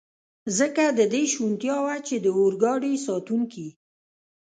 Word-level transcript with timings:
ځکه 0.57 0.83
د 0.99 1.01
دې 1.13 1.23
شونتیا 1.33 1.77
وه، 1.83 1.95
چې 2.07 2.15
د 2.23 2.27
اورګاډي 2.39 2.93
ساتونکي. 3.07 3.67